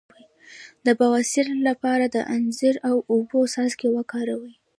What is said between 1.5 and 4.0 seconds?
لپاره د انځر او اوبو څاڅکي